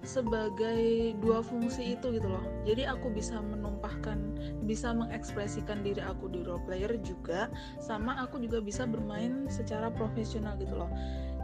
sebagai 0.00 1.12
dua 1.20 1.44
fungsi 1.44 1.92
itu 1.92 2.16
gitu 2.16 2.24
loh. 2.24 2.44
Jadi 2.64 2.88
aku 2.88 3.12
bisa 3.12 3.36
menumpahkan 3.36 4.16
bisa 4.64 4.96
mengekspresikan 4.96 5.84
diri 5.84 6.00
aku 6.00 6.32
di 6.32 6.40
role 6.40 6.62
player 6.64 6.96
juga 7.04 7.52
sama 7.84 8.16
aku 8.24 8.40
juga 8.40 8.64
bisa 8.64 8.88
bermain 8.88 9.44
secara 9.52 9.92
profesional 9.92 10.56
gitu 10.56 10.72
loh. 10.72 10.88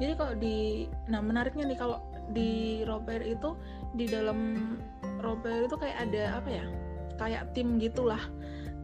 Jadi 0.00 0.12
kalau 0.16 0.34
di 0.40 0.88
nah 1.08 1.20
menariknya 1.20 1.68
nih 1.68 1.78
kalau 1.78 2.00
di 2.32 2.80
role 2.88 3.04
player 3.04 3.24
itu 3.36 3.56
di 3.92 4.08
dalam 4.08 4.80
role 5.20 5.40
player 5.44 5.68
itu 5.68 5.76
kayak 5.76 6.08
ada 6.08 6.40
apa 6.40 6.48
ya? 6.48 6.64
Kayak 7.20 7.52
tim 7.52 7.76
gitulah 7.76 8.20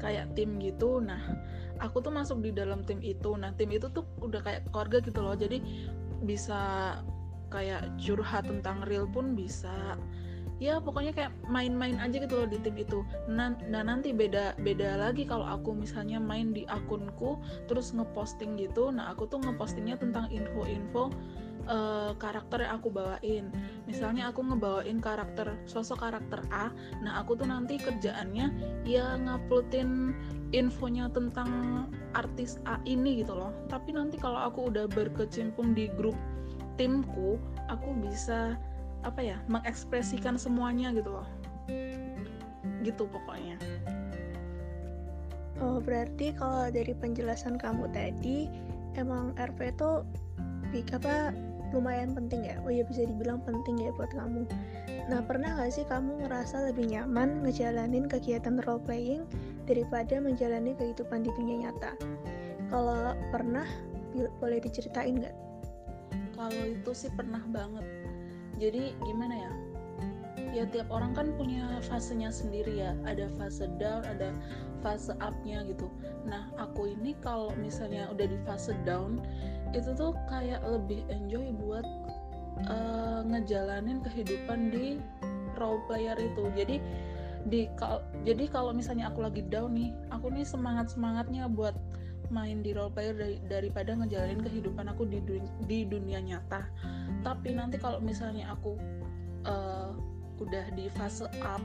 kayak 0.00 0.37
tim 0.37 0.61
gitu. 0.61 1.00
Nah 1.00 1.20
aku 1.80 2.04
tuh 2.04 2.12
masuk 2.12 2.44
di 2.44 2.52
dalam 2.52 2.84
tim 2.84 3.00
itu. 3.00 3.32
Nah 3.40 3.56
tim 3.56 3.72
itu 3.72 3.88
tuh 3.88 4.04
udah 4.20 4.44
kayak 4.44 4.68
keluarga 4.68 5.00
gitu 5.00 5.20
loh. 5.25 5.32
Jadi 5.32 5.64
bisa 6.24 6.60
kayak 7.52 7.92
curhat 8.00 8.48
tentang 8.48 8.82
real 8.88 9.04
pun 9.04 9.36
bisa. 9.36 10.00
Ya 10.62 10.78
pokoknya 10.78 11.10
kayak 11.10 11.34
main-main 11.50 11.98
aja 11.98 12.22
gitu 12.22 12.38
loh 12.38 12.46
di 12.46 12.54
tim 12.62 12.78
itu. 12.78 13.02
Nah, 13.26 13.50
nanti 13.66 14.14
beda 14.14 14.54
beda 14.62 14.94
lagi 14.94 15.26
kalau 15.26 15.42
aku 15.42 15.74
misalnya 15.74 16.22
main 16.22 16.54
di 16.54 16.62
akunku 16.70 17.42
terus 17.66 17.90
ngeposting 17.90 18.54
gitu. 18.54 18.94
Nah 18.94 19.10
aku 19.10 19.26
tuh 19.26 19.42
ngepostingnya 19.42 19.98
tentang 19.98 20.30
info-info 20.30 21.10
uh, 21.69 22.12
karakter 22.16 22.66
yang 22.66 22.78
aku 22.81 22.88
bawain. 22.90 23.50
Misalnya 23.87 24.31
aku 24.31 24.42
ngebawain 24.42 24.99
karakter 24.99 25.54
sosok 25.66 26.02
karakter 26.02 26.42
A 26.50 26.71
nah 27.02 27.21
aku 27.23 27.35
tuh 27.38 27.49
nanti 27.49 27.78
kerjaannya 27.78 28.50
ya 28.87 29.19
nguploadin 29.19 30.14
infonya 30.52 31.09
tentang 31.11 31.85
artis 32.14 32.59
A 32.69 32.78
ini 32.88 33.23
gitu 33.23 33.35
loh. 33.37 33.52
Tapi 33.69 33.95
nanti 33.95 34.19
kalau 34.19 34.38
aku 34.49 34.71
udah 34.73 34.87
berkecimpung 34.90 35.75
di 35.76 35.88
grup 35.95 36.16
timku 36.81 37.37
aku 37.69 37.92
bisa 38.00 38.57
apa 39.02 39.21
ya 39.21 39.37
mengekspresikan 39.50 40.38
semuanya 40.38 40.95
gitu 40.95 41.11
loh. 41.11 41.28
Gitu 42.83 43.04
pokoknya. 43.07 43.59
Oh 45.62 45.78
berarti 45.78 46.35
kalau 46.35 46.73
dari 46.75 46.90
penjelasan 46.90 47.54
kamu 47.54 47.87
tadi 47.95 48.50
emang 48.99 49.31
RP 49.38 49.73
itu 49.73 50.02
apa 50.73 51.37
lumayan 51.72 52.12
penting 52.12 52.46
ya. 52.46 52.60
Oh 52.62 52.70
ya 52.72 52.84
bisa 52.84 53.04
dibilang 53.08 53.40
penting 53.42 53.80
ya 53.80 53.90
buat 53.96 54.12
kamu. 54.12 54.46
Nah 55.10 55.20
pernah 55.26 55.58
gak 55.58 55.72
sih 55.74 55.84
kamu 55.88 56.24
ngerasa 56.24 56.70
lebih 56.70 56.92
nyaman 56.92 57.42
ngejalanin 57.42 58.06
kegiatan 58.06 58.60
role 58.64 58.80
playing 58.84 59.26
daripada 59.66 60.20
menjalani 60.20 60.76
kehidupan 60.78 61.26
di 61.26 61.30
dunia 61.34 61.68
nyata? 61.68 61.96
Kalau 62.70 63.16
pernah 63.34 63.66
boleh 64.40 64.60
diceritain 64.60 65.20
nggak? 65.20 65.36
Kalau 66.36 66.62
itu 66.68 66.92
sih 66.92 67.10
pernah 67.12 67.40
banget. 67.48 67.84
Jadi 68.60 68.92
gimana 69.04 69.34
ya? 69.36 69.52
Ya 70.52 70.64
tiap 70.68 70.92
orang 70.92 71.16
kan 71.16 71.32
punya 71.36 71.80
fasenya 71.88 72.28
sendiri 72.28 72.80
ya. 72.80 72.92
Ada 73.08 73.28
fase 73.40 73.68
down 73.80 74.04
ada 74.04 74.32
fase 74.84 75.16
upnya 75.20 75.64
gitu. 75.64 75.88
Nah 76.28 76.48
aku 76.60 76.92
ini 76.92 77.16
kalau 77.24 77.52
misalnya 77.56 78.08
udah 78.12 78.26
di 78.28 78.38
fase 78.44 78.76
down 78.84 79.20
itu 79.72 79.90
tuh 79.96 80.12
kayak 80.28 80.60
lebih 80.64 81.04
enjoy 81.08 81.52
buat 81.56 81.84
uh, 82.68 83.20
ngejalanin 83.24 84.04
kehidupan 84.04 84.68
di 84.72 85.00
role 85.56 85.80
player 85.88 86.16
itu. 86.20 86.44
Jadi 86.56 86.76
di 87.42 87.66
kal 87.74 88.06
jadi 88.22 88.46
kalau 88.46 88.70
misalnya 88.70 89.10
aku 89.10 89.26
lagi 89.26 89.42
down 89.50 89.74
nih 89.74 89.90
aku 90.14 90.30
nih 90.30 90.46
semangat 90.46 90.94
semangatnya 90.94 91.50
buat 91.50 91.74
main 92.30 92.62
di 92.62 92.72
role 92.72 92.88
player 92.94 93.12
dari, 93.12 93.36
daripada 93.50 93.92
ngejalanin 93.98 94.40
kehidupan 94.40 94.86
aku 94.88 95.04
di, 95.04 95.18
dun 95.24 95.44
di 95.66 95.84
dunia 95.84 96.22
nyata. 96.22 96.64
Tapi 97.26 97.52
nanti 97.52 97.76
kalau 97.76 97.98
misalnya 97.98 98.54
aku 98.54 98.78
uh, 99.44 99.92
udah 100.38 100.64
di 100.74 100.88
fase 100.94 101.26
up 101.44 101.60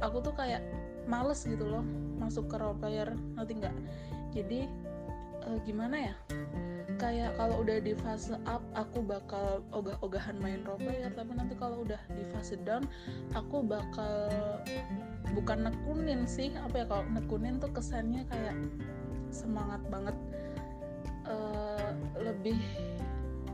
aku 0.00 0.20
tuh 0.24 0.34
kayak 0.36 0.62
males 1.06 1.46
gitu 1.46 1.62
loh 1.62 1.84
masuk 2.18 2.48
ke 2.50 2.56
role 2.58 2.78
player 2.78 3.10
nanti 3.34 3.58
nggak? 3.58 3.76
Jadi 4.32 4.68
uh, 5.46 5.58
gimana 5.66 6.12
ya 6.12 6.14
kayak 6.96 7.36
kalau 7.36 7.60
udah 7.60 7.78
di 7.80 7.92
fase 7.92 8.36
up 8.48 8.64
aku 8.72 9.04
bakal 9.04 9.60
ogah-ogahan 9.72 10.36
main 10.40 10.64
role 10.64 10.80
player 10.80 11.12
tapi 11.12 11.36
nanti 11.36 11.52
kalau 11.56 11.84
udah 11.84 12.00
di 12.12 12.24
fase 12.32 12.56
down 12.64 12.88
aku 13.36 13.60
bakal 13.60 14.32
bukan 15.34 15.68
nekunin 15.68 16.24
sih 16.24 16.52
apa 16.56 16.82
ya 16.82 16.86
kalau 16.88 17.04
nekunin 17.12 17.60
tuh 17.60 17.68
kesannya 17.72 18.24
kayak 18.30 18.56
semangat 19.30 19.82
banget. 19.90 20.16
Uh, 21.26 21.90
lebih 22.22 22.54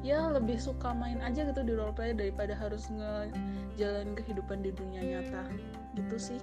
ya 0.04 0.28
lebih 0.28 0.60
suka 0.60 0.92
main 0.92 1.24
aja 1.24 1.48
gitu 1.48 1.64
di 1.64 1.72
role 1.72 1.94
play 1.96 2.12
daripada 2.12 2.52
harus 2.52 2.84
ngejalanin 2.92 4.12
kehidupan 4.12 4.60
di 4.60 4.70
dunia 4.76 5.00
nyata. 5.00 5.42
Gitu 5.96 6.16
sih. 6.20 6.40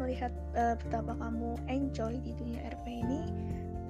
Melihat 0.00 0.32
uh, 0.56 0.78
betapa 0.78 1.12
kamu 1.20 1.58
enjoy 1.68 2.16
di 2.22 2.32
dunia 2.32 2.64
RP 2.72 2.86
ini 3.04 3.20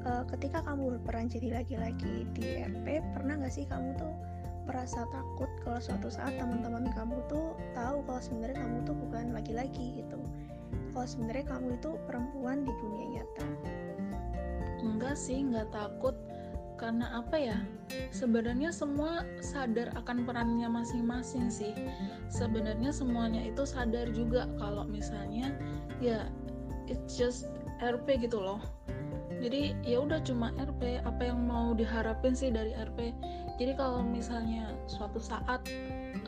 uh, 0.07 0.23
ketika 0.37 0.62
kamu 0.62 0.99
berperan 0.99 1.26
jadi 1.26 1.62
laki-laki 1.62 2.28
di 2.37 2.62
RP 2.62 3.02
pernah 3.17 3.40
nggak 3.40 3.55
sih 3.55 3.67
kamu 3.67 3.97
tuh 3.99 4.12
merasa 4.69 5.09
takut 5.09 5.49
kalau 5.64 5.81
suatu 5.81 6.12
saat 6.12 6.37
teman-teman 6.37 6.93
kamu 6.93 7.17
tuh 7.33 7.57
tahu 7.73 8.05
kalau 8.05 8.21
sebenarnya 8.21 8.61
kamu 8.61 8.76
tuh 8.85 8.97
bukan 9.00 9.25
laki-laki 9.33 10.05
gitu? 10.05 10.21
Kalau 10.93 11.09
sebenarnya 11.09 11.47
kamu 11.49 11.69
itu 11.81 11.90
perempuan 12.05 12.69
di 12.69 12.73
dunia 12.76 13.07
nyata? 13.17 13.47
Enggak 14.85 15.17
sih 15.17 15.40
enggak 15.40 15.73
takut. 15.73 16.12
Karena 16.78 17.11
apa 17.17 17.35
ya? 17.40 17.59
Sebenarnya 18.14 18.71
semua 18.71 19.26
sadar 19.43 19.90
akan 19.99 20.28
perannya 20.28 20.69
masing-masing 20.71 21.49
sih. 21.49 21.75
Sebenarnya 22.28 22.93
semuanya 22.93 23.49
itu 23.49 23.64
sadar 23.64 24.07
juga 24.12 24.47
kalau 24.61 24.85
misalnya 24.87 25.57
ya 25.99 26.28
it's 26.87 27.17
just 27.17 27.50
RP 27.83 28.21
gitu 28.21 28.38
loh 28.38 28.62
jadi 29.38 29.75
ya 29.87 30.02
udah 30.02 30.18
cuma 30.26 30.50
RP 30.59 31.02
apa 31.07 31.23
yang 31.30 31.47
mau 31.47 31.71
diharapin 31.75 32.35
sih 32.35 32.50
dari 32.50 32.75
RP 32.75 33.14
jadi 33.59 33.75
kalau 33.75 34.07
misalnya 34.07 34.71
suatu 34.87 35.18
saat 35.18 35.66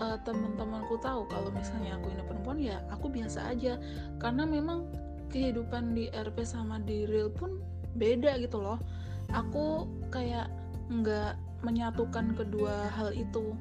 uh, 0.03 0.19
teman-temanku 0.27 0.99
tahu 0.99 1.31
kalau 1.31 1.55
misalnya 1.55 1.95
aku 1.95 2.11
ini 2.11 2.23
perempuan 2.27 2.59
ya 2.59 2.83
aku 2.91 3.07
biasa 3.07 3.55
aja. 3.55 3.79
Karena 4.19 4.43
memang 4.43 4.91
kehidupan 5.31 5.95
di 5.95 6.11
RP 6.11 6.43
sama 6.43 6.83
di 6.83 7.07
real 7.07 7.31
pun 7.31 7.63
beda 7.95 8.35
gitu 8.43 8.59
loh. 8.59 8.83
Aku 9.31 9.87
kayak 10.11 10.51
nggak 10.91 11.39
menyatukan 11.63 12.35
kedua 12.35 12.91
hal 12.99 13.15
itu. 13.15 13.55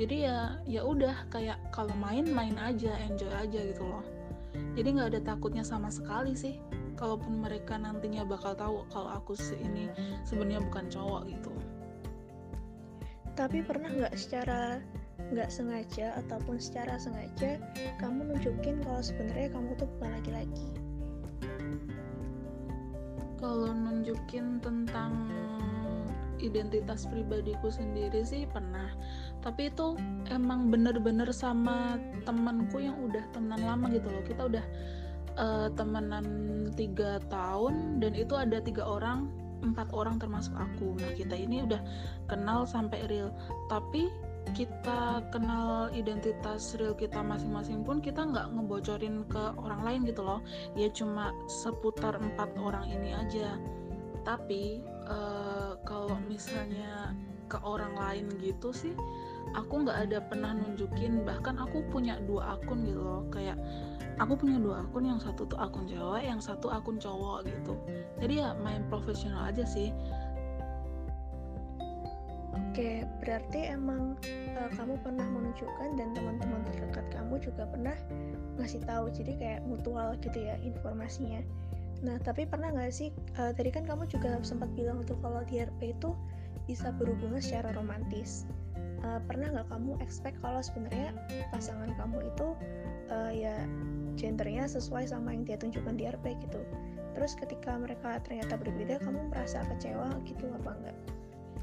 Jadi 0.00 0.24
ya 0.24 0.56
ya 0.64 0.80
udah 0.88 1.28
kayak 1.28 1.60
kalau 1.68 1.92
main 2.00 2.24
main 2.32 2.56
aja 2.56 2.96
enjoy 2.96 3.28
aja 3.28 3.60
gitu 3.60 3.84
loh. 3.84 4.00
Jadi 4.72 4.88
nggak 4.88 5.08
ada 5.12 5.20
takutnya 5.36 5.60
sama 5.60 5.92
sekali 5.92 6.32
sih 6.32 6.56
kalaupun 7.02 7.42
mereka 7.42 7.74
nantinya 7.74 8.22
bakal 8.22 8.54
tahu 8.54 8.86
kalau 8.94 9.10
aku 9.10 9.34
ini 9.58 9.90
sebenarnya 10.22 10.62
bukan 10.62 10.86
cowok 10.86 11.26
gitu. 11.26 11.50
Tapi 13.34 13.58
pernah 13.66 13.90
nggak 13.90 14.14
secara 14.14 14.78
nggak 15.34 15.50
sengaja 15.50 16.14
ataupun 16.22 16.62
secara 16.62 16.94
sengaja 17.02 17.58
kamu 17.98 18.30
nunjukin 18.30 18.78
kalau 18.86 19.02
sebenarnya 19.02 19.50
kamu 19.50 19.74
tuh 19.74 19.90
bukan 19.98 20.14
laki-laki? 20.14 20.68
Kalau 23.42 23.74
nunjukin 23.74 24.62
tentang 24.62 25.26
identitas 26.38 27.10
pribadiku 27.10 27.66
sendiri 27.66 28.22
sih 28.22 28.46
pernah. 28.46 28.94
Tapi 29.42 29.74
itu 29.74 29.98
emang 30.30 30.70
bener-bener 30.70 31.30
sama 31.34 31.98
temanku 32.22 32.78
yang 32.78 32.94
udah 33.02 33.26
temenan 33.34 33.62
lama 33.66 33.90
gitu 33.90 34.06
loh. 34.06 34.22
Kita 34.22 34.46
udah 34.46 34.62
uh, 35.36 35.68
temenan 35.74 36.26
tiga 36.74 37.20
tahun 37.28 38.00
dan 38.00 38.16
itu 38.16 38.32
ada 38.36 38.58
tiga 38.60 38.84
orang 38.84 39.28
empat 39.62 39.88
orang 39.94 40.18
termasuk 40.18 40.52
aku. 40.58 40.98
Nah 40.98 41.14
kita 41.14 41.38
ini 41.38 41.62
udah 41.62 41.80
kenal 42.26 42.66
sampai 42.66 43.06
real. 43.06 43.30
Tapi 43.70 44.10
kita 44.52 45.22
kenal 45.30 45.88
identitas 45.94 46.74
real 46.74 46.98
kita 46.98 47.22
masing-masing 47.22 47.86
pun 47.86 48.02
kita 48.02 48.26
nggak 48.26 48.50
ngebocorin 48.52 49.22
ke 49.30 49.54
orang 49.56 49.86
lain 49.86 50.00
gitu 50.04 50.26
loh. 50.26 50.42
Ya 50.74 50.90
cuma 50.90 51.30
seputar 51.46 52.18
empat 52.18 52.50
orang 52.58 52.90
ini 52.90 53.14
aja. 53.14 53.56
Tapi 54.26 54.82
uh, 55.06 55.78
kalau 55.86 56.18
misalnya 56.26 57.14
ke 57.46 57.58
orang 57.68 57.92
lain 58.00 58.32
gitu 58.40 58.72
sih 58.72 58.96
aku 59.52 59.86
nggak 59.86 60.10
ada 60.10 60.18
pernah 60.26 60.58
nunjukin. 60.58 61.22
Bahkan 61.22 61.62
aku 61.62 61.86
punya 61.94 62.18
dua 62.26 62.58
akun 62.58 62.82
gitu 62.82 62.98
loh. 62.98 63.22
Kayak 63.30 63.56
aku 64.20 64.34
punya 64.36 64.58
dua 64.60 64.84
akun 64.84 65.04
yang 65.08 65.20
satu 65.20 65.48
tuh 65.48 65.58
akun 65.60 65.88
cewek 65.88 66.24
yang 66.24 66.40
satu 66.40 66.68
akun 66.68 66.96
cowok 67.00 67.48
gitu 67.48 67.74
jadi 68.20 68.34
ya 68.34 68.48
main 68.60 68.84
profesional 68.88 69.48
aja 69.48 69.64
sih 69.64 69.92
Oke, 72.72 73.04
berarti 73.20 73.68
emang 73.68 74.16
uh, 74.56 74.70
kamu 74.72 74.96
pernah 75.04 75.28
menunjukkan 75.28 75.92
dan 75.92 76.16
teman-teman 76.16 76.64
terdekat 76.72 77.04
kamu 77.12 77.36
juga 77.36 77.68
pernah 77.68 77.92
ngasih 78.56 78.80
tahu, 78.88 79.12
jadi 79.12 79.32
kayak 79.36 79.60
mutual 79.68 80.16
gitu 80.24 80.40
ya 80.40 80.56
informasinya. 80.64 81.44
Nah, 82.00 82.16
tapi 82.24 82.48
pernah 82.48 82.72
nggak 82.72 82.88
sih, 82.88 83.12
uh, 83.36 83.52
tadi 83.52 83.68
kan 83.76 83.84
kamu 83.84 84.08
juga 84.08 84.40
sempat 84.40 84.72
bilang 84.72 85.04
tuh 85.04 85.20
kalau 85.20 85.44
di 85.44 85.60
RP 85.60 86.00
itu 86.00 86.16
bisa 86.64 86.92
berhubungan 86.96 87.44
secara 87.44 87.76
romantis. 87.76 88.48
uh, 89.04 89.20
pernah 89.28 89.52
nggak 89.52 89.68
kamu 89.68 89.92
expect 90.00 90.40
kalau 90.40 90.64
sebenarnya 90.64 91.12
pasangan 91.52 91.92
kamu 91.98 92.24
itu 92.24 92.56
uh, 93.12 93.32
ya 93.34 93.68
gendernya 94.18 94.68
sesuai 94.68 95.08
sama 95.08 95.32
yang 95.32 95.44
dia 95.46 95.56
tunjukkan 95.58 95.94
di 95.96 96.04
RP 96.08 96.38
gitu. 96.44 96.60
Terus 97.12 97.36
ketika 97.36 97.76
mereka 97.76 98.18
ternyata 98.24 98.56
berbeda 98.56 99.00
kamu 99.04 99.28
merasa 99.28 99.64
kecewa 99.68 100.16
gitu 100.24 100.48
apa 100.62 100.70
enggak? 100.80 100.98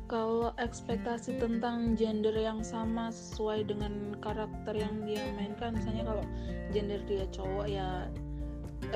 Kalau 0.10 0.50
ekspektasi 0.58 1.38
tentang 1.38 1.94
gender 1.94 2.34
yang 2.34 2.66
sama 2.66 3.14
sesuai 3.14 3.70
dengan 3.70 4.18
karakter 4.18 4.74
yang 4.74 5.06
dia 5.06 5.22
mainkan 5.38 5.78
misalnya 5.78 6.10
kalau 6.10 6.26
gender 6.74 7.02
dia 7.06 7.30
cowok 7.30 7.66
ya 7.70 8.10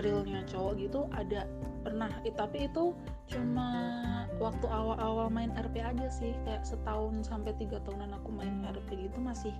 realnya 0.01 0.41
cowok 0.49 0.73
gitu 0.81 1.05
ada 1.13 1.45
pernah 1.83 2.09
tapi 2.33 2.71
itu 2.71 2.95
cuma 3.27 3.69
waktu 4.41 4.65
awal-awal 4.65 5.29
main 5.29 5.53
RP 5.53 5.83
aja 5.83 6.07
sih 6.09 6.33
kayak 6.47 6.65
setahun 6.65 7.27
sampai 7.27 7.53
tiga 7.59 7.77
tahunan 7.83 8.15
aku 8.17 8.33
main 8.33 8.63
RP 8.65 9.07
gitu 9.09 9.17
masih 9.19 9.53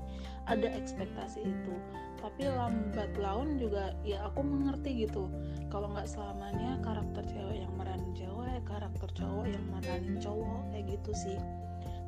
ada 0.49 0.71
ekspektasi 0.71 1.43
itu. 1.43 1.75
Tapi 2.23 2.47
lambat 2.47 3.11
laun 3.19 3.59
juga 3.59 3.91
ya 4.07 4.23
aku 4.25 4.41
mengerti 4.41 5.05
gitu 5.05 5.27
kalau 5.67 5.91
nggak 5.91 6.07
selamanya 6.07 6.79
karakter 6.79 7.23
cewek 7.27 7.67
yang 7.67 7.73
meranin 7.75 8.15
cewek 8.15 8.63
karakter 8.63 9.09
cowok 9.13 9.45
yang 9.51 9.65
meranin 9.69 10.15
cowok 10.17 10.61
kayak 10.71 10.85
gitu 10.97 11.11
sih. 11.11 11.37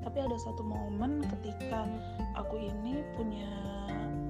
Tapi 0.01 0.17
ada 0.22 0.38
satu 0.38 0.62
momen 0.62 1.25
ketika 1.27 1.89
aku 2.38 2.62
ini 2.62 3.01
punya 3.17 3.50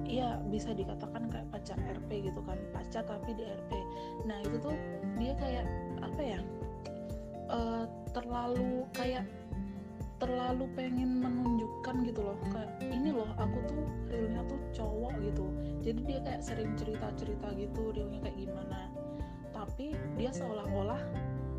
ya 0.06 0.38
bisa 0.48 0.70
dikatakan 0.70 1.26
kayak 1.28 1.46
pacar 1.50 1.76
RP 1.82 2.30
gitu 2.30 2.40
kan 2.46 2.56
pacar 2.70 3.02
tapi 3.02 3.34
di 3.34 3.42
RP 3.42 3.70
nah 4.24 4.38
itu 4.38 4.56
tuh 4.62 4.74
dia 5.16 5.32
kayak 5.40 5.66
apa 6.04 6.20
ya 6.22 6.40
uh, 7.50 7.84
terlalu 8.12 8.84
kayak 8.92 9.24
terlalu 10.16 10.64
pengen 10.72 11.20
menunjukkan 11.20 12.08
gitu 12.08 12.24
loh 12.24 12.38
kayak 12.48 12.72
ini 12.88 13.12
loh 13.12 13.28
aku 13.36 13.58
tuh 13.68 13.84
realnya 14.08 14.40
tuh 14.48 14.60
cowok 14.72 15.12
gitu. 15.20 15.44
Jadi 15.84 16.00
dia 16.08 16.18
kayak 16.24 16.40
sering 16.40 16.72
cerita 16.80 17.12
cerita 17.20 17.52
gitu 17.52 17.92
realnya 17.92 18.24
kayak 18.24 18.36
gimana. 18.40 18.88
Tapi 19.52 19.92
dia 20.16 20.32
seolah-olah 20.32 21.00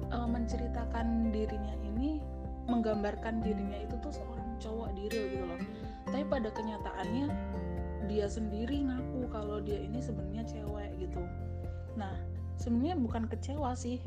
uh, 0.09 0.25
menceritakan 0.25 1.29
dirinya 1.29 1.75
ini 1.85 2.17
menggambarkan 2.65 3.45
dirinya 3.45 3.77
itu 3.77 3.95
tuh 4.01 4.11
seorang 4.11 4.57
cowok 4.57 4.89
di 4.97 5.05
gitu 5.05 5.45
loh. 5.45 5.61
Tapi 6.09 6.25
pada 6.25 6.49
kenyataannya 6.49 7.25
dia 8.09 8.25
sendiri 8.25 8.89
ngaku 8.89 9.29
kalau 9.29 9.61
dia 9.61 9.77
ini 9.77 10.01
sebenarnya 10.01 10.49
cewek 10.49 10.97
gitu. 10.97 11.21
Nah 11.93 12.17
sebenarnya 12.57 12.97
bukan 12.99 13.23
kecewa 13.29 13.73
sih. 13.77 14.01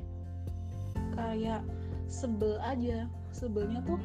Kayak 1.14 1.62
sebel 2.10 2.58
aja. 2.60 3.06
Sebelnya 3.30 3.78
tuh 3.86 4.02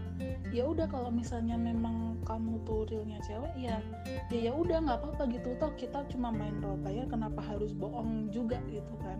ya 0.54 0.70
udah 0.70 0.86
kalau 0.86 1.10
misalnya 1.10 1.58
memang 1.58 2.22
kamu 2.30 2.62
tuh 2.62 2.86
realnya 2.86 3.18
cewek 3.26 3.54
ya 3.58 3.82
ya 4.30 4.50
ya 4.50 4.52
udah 4.54 4.86
nggak 4.86 5.02
apa-apa 5.02 5.26
gitu. 5.34 5.58
Toh 5.58 5.74
kita 5.74 6.06
cuma 6.14 6.30
main 6.30 6.54
role 6.62 6.78
player 6.86 7.10
kenapa 7.10 7.42
harus 7.42 7.74
bohong 7.74 8.30
juga 8.30 8.62
gitu 8.70 8.94
kan? 9.02 9.18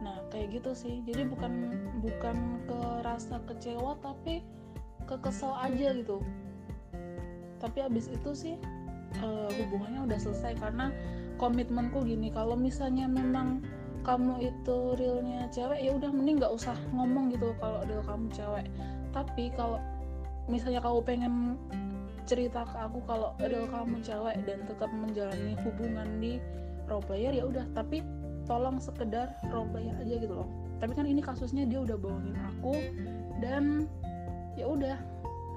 Nah 0.00 0.16
kayak 0.32 0.56
gitu 0.56 0.72
sih. 0.72 1.04
Jadi 1.04 1.28
bukan 1.28 1.52
bukan 2.00 2.36
ke 2.64 2.80
rasa 3.04 3.44
kecewa 3.44 4.00
tapi 4.00 4.40
ke 5.04 5.20
kesel 5.20 5.52
aja 5.60 5.92
gitu. 5.92 6.24
Tapi 7.60 7.78
abis 7.84 8.08
itu 8.08 8.30
sih 8.32 8.56
uh, 9.20 9.52
hubungannya 9.52 10.08
udah 10.08 10.16
selesai. 10.16 10.56
Karena 10.56 10.88
komitmenku 11.36 12.00
gini 12.08 12.32
kalau 12.32 12.56
misalnya 12.56 13.04
memang 13.04 13.60
kamu 14.00 14.50
itu 14.50 14.76
realnya 14.96 15.46
cewek 15.52 15.80
ya 15.84 15.90
udah 15.92 16.10
mending 16.10 16.40
nggak 16.40 16.54
usah 16.54 16.76
ngomong 16.96 17.30
gitu 17.32 17.52
kalau 17.60 17.84
real 17.84 18.02
kamu 18.04 18.26
cewek. 18.32 18.66
Tapi 19.10 19.44
kalau 19.54 19.78
misalnya 20.48 20.80
kamu 20.80 20.98
pengen 21.04 21.34
cerita 22.24 22.62
ke 22.64 22.76
aku 22.78 23.02
kalau 23.04 23.36
real 23.42 23.66
kamu 23.68 24.00
cewek 24.00 24.36
dan 24.46 24.58
tetap 24.64 24.90
menjalani 24.94 25.52
hubungan 25.66 26.08
di 26.22 26.32
role 26.88 27.04
player 27.04 27.32
ya 27.34 27.44
udah. 27.44 27.64
Tapi 27.76 28.00
tolong 28.48 28.80
sekedar 28.80 29.36
role 29.52 29.68
player 29.70 29.94
aja 30.00 30.14
gitu 30.16 30.34
loh. 30.34 30.48
Tapi 30.80 30.92
kan 30.96 31.04
ini 31.04 31.20
kasusnya 31.20 31.68
dia 31.68 31.84
udah 31.84 31.96
bohongin 32.00 32.36
aku 32.56 32.74
dan 33.44 33.84
ya 34.56 34.64
udah 34.64 34.96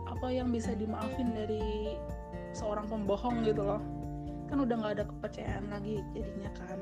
apa 0.09 0.27
yang 0.29 0.51
bisa 0.51 0.75
dimaafin 0.75 1.31
dari 1.31 1.95
seorang 2.51 2.85
pembohong 2.91 3.47
gitu 3.47 3.63
loh. 3.63 3.81
Kan 4.51 4.61
udah 4.61 4.75
nggak 4.77 4.93
ada 4.99 5.05
kepercayaan 5.07 5.65
lagi 5.71 6.03
jadinya 6.11 6.51
kan 6.59 6.79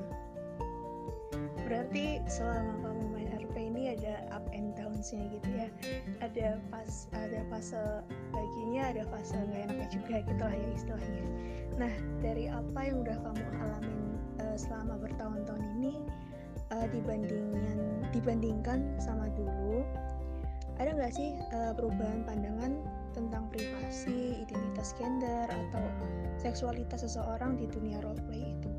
berarti 1.67 2.19
selama 2.27 2.73
kamu 2.85 3.03
main 3.13 3.29
RP 3.41 3.55
ini 3.57 3.83
ada 3.97 4.25
up 4.33 4.45
and 4.55 4.73
downs-nya 4.73 5.25
gitu 5.33 5.49
ya 5.53 5.67
ada 6.23 6.57
pas 6.73 7.09
ada 7.13 7.41
fase 7.49 7.79
baginya 8.33 8.81
ada 8.93 9.03
fase 9.09 9.37
nggak 9.37 9.61
enaknya 9.69 9.87
juga 9.89 10.15
gitu 10.25 10.41
lah 10.41 10.55
ya 10.55 10.69
istilahnya 10.75 11.25
nah 11.77 11.93
dari 12.21 12.45
apa 12.51 12.79
yang 12.85 13.03
udah 13.03 13.17
kamu 13.21 13.45
alamin 13.61 14.01
uh, 14.41 14.57
selama 14.57 14.99
bertahun-tahun 15.01 15.63
ini 15.79 15.93
uh, 16.73 16.87
dibandingkan 16.89 17.79
dibandingkan 18.11 18.79
sama 19.01 19.27
dulu 19.33 19.83
ada 20.79 20.97
nggak 20.97 21.13
sih 21.13 21.37
uh, 21.53 21.77
perubahan 21.77 22.25
pandangan 22.25 22.73
tentang 23.11 23.45
privasi, 23.51 24.41
identitas 24.47 24.95
gender, 24.95 25.45
atau 25.45 25.83
seksualitas 26.39 27.03
seseorang 27.05 27.59
di 27.59 27.67
dunia 27.69 27.99
roleplay 28.01 28.55
itu? 28.55 28.70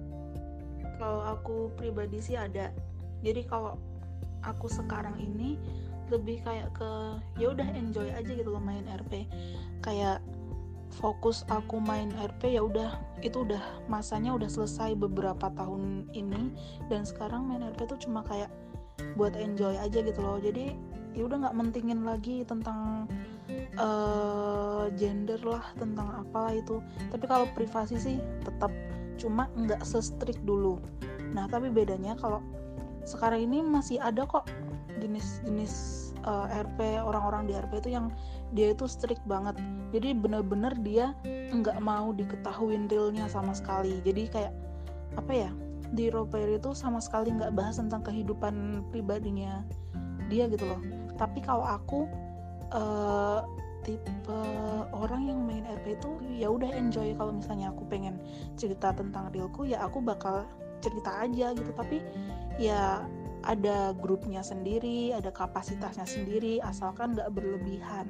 Kalau 1.02 1.26
aku 1.26 1.74
pribadi 1.74 2.22
sih 2.22 2.38
ada. 2.38 2.70
Jadi 3.26 3.42
kalau 3.50 3.74
aku 4.46 4.70
sekarang 4.70 5.18
ini 5.18 5.58
lebih 6.14 6.46
kayak 6.46 6.70
ke 6.78 7.18
ya 7.42 7.50
udah 7.50 7.66
enjoy 7.74 8.06
aja 8.14 8.30
gitu 8.30 8.46
loh 8.54 8.62
main 8.62 8.86
RP. 8.86 9.26
Kayak 9.82 10.22
fokus 10.94 11.42
aku 11.50 11.82
main 11.82 12.14
RP 12.14 12.54
ya 12.54 12.62
udah 12.62 13.02
itu 13.26 13.42
udah 13.42 13.82
masanya 13.90 14.30
udah 14.30 14.46
selesai 14.46 14.94
beberapa 14.94 15.50
tahun 15.58 16.06
ini 16.14 16.54
dan 16.86 17.02
sekarang 17.02 17.50
main 17.50 17.66
RP 17.74 17.90
tuh 17.90 17.98
cuma 17.98 18.22
kayak 18.22 18.54
buat 19.18 19.34
enjoy 19.34 19.74
aja 19.74 20.06
gitu 20.06 20.22
loh. 20.22 20.38
Jadi 20.38 20.70
ya 21.18 21.26
udah 21.26 21.50
nggak 21.50 21.56
mentingin 21.58 22.06
lagi 22.06 22.46
tentang 22.46 23.10
uh, 23.74 24.86
gender 24.94 25.40
lah 25.42 25.64
tentang 25.76 26.08
apalah 26.24 26.56
itu 26.56 26.80
tapi 27.12 27.24
kalau 27.28 27.44
privasi 27.52 28.00
sih 28.00 28.16
tetap 28.44 28.72
cuma 29.20 29.48
nggak 29.56 29.82
se-strict 29.82 30.42
dulu. 30.44 30.78
Nah 31.32 31.48
tapi 31.48 31.72
bedanya 31.72 32.16
kalau 32.16 32.40
sekarang 33.02 33.50
ini 33.50 33.58
masih 33.64 33.98
ada 33.98 34.22
kok 34.28 34.46
jenis-jenis 35.02 35.74
uh, 36.22 36.46
eh, 36.46 36.62
RP 36.62 37.02
orang-orang 37.02 37.50
di 37.50 37.52
RP 37.58 37.82
itu 37.82 37.90
yang 37.98 38.06
dia 38.54 38.70
itu 38.70 38.86
strict 38.86 39.22
banget. 39.26 39.58
Jadi 39.90 40.14
bener-bener 40.14 40.72
dia 40.80 41.16
nggak 41.52 41.82
mau 41.82 42.14
diketahuin 42.14 42.86
realnya 42.86 43.26
sama 43.26 43.52
sekali. 43.56 43.98
Jadi 44.06 44.30
kayak 44.30 44.52
apa 45.18 45.32
ya 45.32 45.50
di 45.92 46.08
roleplayer 46.08 46.56
itu 46.56 46.72
sama 46.72 47.02
sekali 47.02 47.34
nggak 47.36 47.52
bahas 47.52 47.76
tentang 47.76 48.00
kehidupan 48.00 48.86
pribadinya 48.94 49.66
dia 50.30 50.48
gitu 50.48 50.64
loh. 50.64 50.80
Tapi 51.18 51.44
kalau 51.44 51.66
aku 51.66 52.08
uh, 52.72 53.44
tipe 53.82 54.40
orang 54.94 55.28
yang 55.28 55.38
main 55.42 55.66
RP 55.66 55.98
itu 55.98 56.10
ya 56.38 56.48
udah 56.50 56.70
enjoy. 56.72 57.14
Kalau 57.18 57.32
misalnya 57.34 57.74
aku 57.74 57.86
pengen 57.86 58.18
cerita 58.54 58.94
tentang 58.94 59.30
realku 59.34 59.66
ya 59.66 59.82
aku 59.82 59.98
bakal 60.02 60.46
cerita 60.82 61.22
aja 61.22 61.54
gitu. 61.54 61.70
Tapi 61.74 61.98
ya 62.58 63.02
ada 63.42 63.90
grupnya 63.98 64.38
sendiri 64.42 65.10
ada 65.10 65.34
kapasitasnya 65.34 66.06
sendiri 66.06 66.62
asalkan 66.62 67.14
nggak 67.18 67.30
berlebihan. 67.34 68.06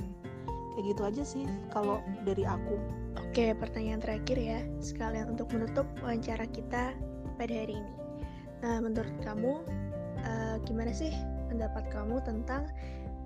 Kayak 0.72 0.84
gitu 0.96 1.02
aja 1.04 1.22
sih 1.24 1.44
kalau 1.72 2.00
dari 2.24 2.44
aku. 2.48 2.76
Oke 3.20 3.52
pertanyaan 3.56 4.00
terakhir 4.00 4.36
ya 4.40 4.60
sekalian 4.80 5.36
untuk 5.36 5.52
menutup 5.52 5.84
wawancara 6.00 6.48
kita 6.48 6.96
pada 7.36 7.52
hari 7.52 7.76
ini. 7.80 7.92
Nah 8.64 8.80
menurut 8.80 9.12
kamu 9.20 9.60
uh, 10.24 10.56
gimana 10.64 10.92
sih 10.92 11.12
pendapat 11.52 11.84
kamu 11.92 12.24
tentang 12.24 12.64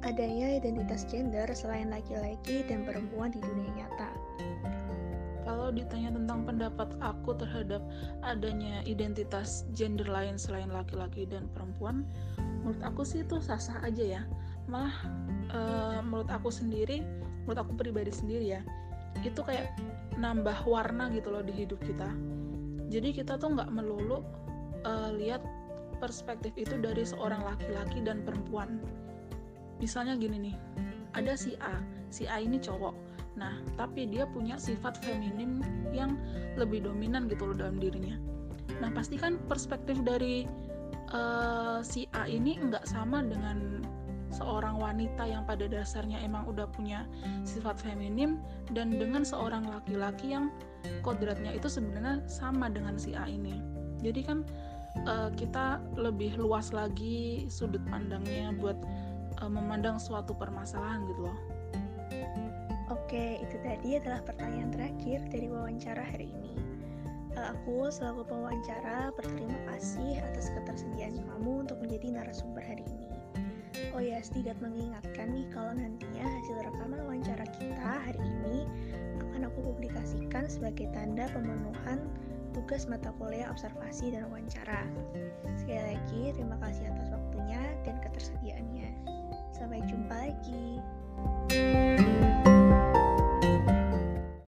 adanya 0.07 0.55
identitas 0.55 1.03
gender 1.11 1.51
selain 1.51 1.91
laki-laki 1.91 2.63
dan 2.71 2.87
perempuan 2.87 3.35
di 3.35 3.43
dunia 3.43 3.71
nyata. 3.75 4.11
Kalau 5.43 5.71
ditanya 5.75 6.15
tentang 6.15 6.47
pendapat 6.47 6.95
aku 7.03 7.35
terhadap 7.35 7.83
adanya 8.23 8.83
identitas 8.87 9.67
gender 9.75 10.07
lain 10.07 10.39
selain 10.39 10.71
laki-laki 10.71 11.27
dan 11.27 11.51
perempuan, 11.55 12.07
menurut 12.63 12.83
aku 12.87 13.03
sih 13.03 13.27
itu 13.27 13.43
sah-sah 13.43 13.83
aja 13.83 14.19
ya. 14.19 14.23
Malah 14.71 14.95
uh, 15.51 15.99
menurut 16.03 16.31
aku 16.31 16.51
sendiri, 16.51 17.03
menurut 17.47 17.63
aku 17.63 17.79
pribadi 17.79 18.11
sendiri 18.11 18.59
ya, 18.59 18.61
itu 19.23 19.39
kayak 19.43 19.71
nambah 20.19 20.67
warna 20.67 21.11
gitu 21.15 21.31
loh 21.31 21.43
di 21.43 21.55
hidup 21.55 21.79
kita. 21.83 22.11
Jadi 22.91 23.15
kita 23.15 23.39
tuh 23.39 23.55
nggak 23.55 23.71
melulu 23.71 24.23
uh, 24.83 25.11
lihat 25.15 25.43
perspektif 26.03 26.55
itu 26.59 26.75
dari 26.79 27.07
seorang 27.07 27.43
laki-laki 27.43 28.03
dan 28.03 28.23
perempuan 28.27 28.83
misalnya 29.81 30.17
gini 30.17 30.51
nih 30.51 30.57
ada 31.17 31.33
si 31.37 31.57
A 31.61 31.81
si 32.13 32.29
A 32.29 32.41
ini 32.41 32.61
cowok 32.61 32.95
nah 33.37 33.53
tapi 33.77 34.09
dia 34.09 34.25
punya 34.25 34.57
sifat 34.57 35.01
feminim 35.05 35.61
yang 35.93 36.17
lebih 36.57 36.85
dominan 36.85 37.29
gitu 37.29 37.53
loh 37.53 37.57
dalam 37.57 37.77
dirinya 37.77 38.17
nah 38.81 38.89
pasti 38.93 39.21
kan 39.21 39.37
perspektif 39.49 40.01
dari 40.05 40.49
uh, 41.13 41.81
si 41.85 42.09
A 42.17 42.25
ini 42.29 42.57
nggak 42.57 42.89
sama 42.89 43.21
dengan 43.25 43.85
seorang 44.35 44.77
wanita 44.77 45.25
yang 45.25 45.47
pada 45.47 45.65
dasarnya 45.71 46.21
emang 46.21 46.45
udah 46.51 46.67
punya 46.69 47.07
sifat 47.47 47.79
feminim 47.79 48.43
dan 48.75 48.93
dengan 48.93 49.23
seorang 49.23 49.65
laki-laki 49.65 50.35
yang 50.35 50.51
kodratnya 51.01 51.55
itu 51.55 51.71
sebenarnya 51.71 52.21
sama 52.27 52.69
dengan 52.69 52.99
si 53.01 53.15
A 53.15 53.25
ini. 53.31 53.63
Jadi 54.03 54.21
kan 54.27 54.39
uh, 55.09 55.31
kita 55.33 55.81
lebih 55.97 56.37
luas 56.37 56.75
lagi 56.75 57.47
sudut 57.49 57.81
pandangnya 57.89 58.53
buat 58.59 58.77
uh, 59.41 59.51
memandang 59.51 60.01
suatu 60.01 60.33
permasalahan 60.37 61.05
gitu 61.09 61.29
loh. 61.29 61.39
Oke, 62.87 63.43
itu 63.43 63.57
tadi 63.67 63.99
adalah 63.99 64.23
pertanyaan 64.23 64.71
terakhir 64.71 65.19
dari 65.31 65.51
wawancara 65.51 66.03
hari 66.07 66.31
ini. 66.31 66.55
Aku 67.37 67.93
selaku 67.93 68.25
pewawancara 68.25 69.13
berterima 69.13 69.59
kasih 69.69 70.23
atas 70.25 70.49
ketersediaan 70.57 71.21
kamu 71.21 71.69
untuk 71.69 71.77
menjadi 71.85 72.17
narasumber 72.19 72.65
hari 72.65 72.87
ini. 72.89 73.13
Oh 73.93 74.01
ya, 74.01 74.23
sedikit 74.25 74.57
mengingatkan 74.65 75.37
nih 75.37 75.45
kalau 75.53 75.77
nantinya 75.77 76.25
hasil 76.25 76.57
rekaman 76.65 77.01
wawancara 77.05 77.45
kita 77.61 77.91
hari 78.09 78.21
ini 78.23 78.65
akan 79.21 79.53
aku 79.53 79.73
publikasikan 79.73 80.49
sebagai 80.49 80.89
tanda 80.97 81.29
pemenuhan 81.29 82.09
tugas 82.57 82.89
mata 82.89 83.13
kuliah 83.21 83.53
observasi 83.53 84.17
dan 84.17 84.33
wawancara. 84.33 84.89
Sekali 85.61 85.93
lagi, 85.93 86.23
terima 86.33 86.57
kasih 86.65 86.89
atas 86.89 87.13
waktunya 87.13 87.61
dan 87.85 88.01
ketersediaannya. 88.01 89.16
Sampai 89.57 89.81
jumpa 89.89 90.13
lagi. 90.21 90.85
thank 91.49 92.01
you 92.01 92.26